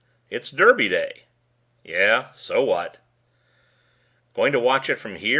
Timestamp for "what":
2.63-2.97